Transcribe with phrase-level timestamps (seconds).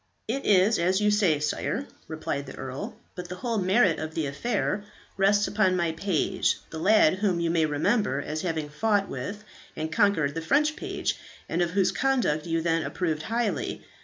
[0.27, 4.25] "It is as you say, sire," replied the earl; "but the whole merit of the
[4.25, 4.83] affair
[5.15, 9.43] rests upon my page, the lad whom you may remember as having fought with
[9.75, 13.83] and conquered the French page, and of whose conduct you then approved highly.